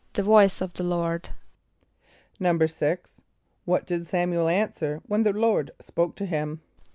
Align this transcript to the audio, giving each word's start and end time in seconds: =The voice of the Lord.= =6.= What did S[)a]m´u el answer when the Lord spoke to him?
=The 0.13 0.23
voice 0.23 0.61
of 0.61 0.73
the 0.73 0.81
Lord.= 0.83 1.29
=6.= 2.39 2.97
What 3.65 3.85
did 3.85 4.01
S[)a]m´u 4.07 4.33
el 4.33 4.47
answer 4.49 4.99
when 5.05 5.21
the 5.21 5.31
Lord 5.31 5.69
spoke 5.79 6.15
to 6.15 6.25
him? 6.25 6.61